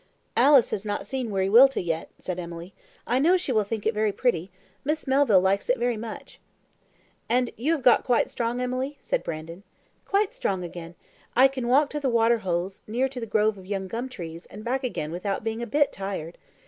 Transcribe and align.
"Alice 0.35 0.71
has 0.71 0.83
not 0.83 1.05
seen 1.05 1.29
Wiriwilta 1.29 1.79
yet," 1.79 2.09
said 2.17 2.39
Emily. 2.39 2.73
"I 3.05 3.19
know 3.19 3.37
she 3.37 3.51
will 3.51 3.63
think 3.63 3.85
it 3.85 3.93
very 3.93 4.11
pretty; 4.11 4.49
Miss 4.83 5.05
Melville 5.05 5.39
likes 5.41 5.69
it 5.69 5.77
very 5.77 5.95
much." 5.95 6.39
"And 7.29 7.51
you 7.55 7.73
have 7.73 7.83
got 7.83 8.03
quite 8.03 8.31
strong, 8.31 8.59
Emily?" 8.59 8.97
said 8.99 9.21
Brandon. 9.23 9.61
"Quite 10.05 10.33
strong 10.33 10.63
again. 10.63 10.95
I 11.35 11.47
can 11.47 11.67
walk 11.67 11.91
to 11.91 11.99
the 11.99 12.09
water 12.09 12.39
holes 12.39 12.81
near 12.87 13.07
the 13.07 13.27
grove 13.27 13.59
of 13.59 13.67
young 13.67 13.87
gum 13.87 14.09
trees 14.09 14.47
and 14.47 14.63
back 14.63 14.83
again 14.83 15.11
without 15.11 15.43
being 15.43 15.61
a 15.61 15.67
hit 15.69 15.91
tired. 15.91 16.39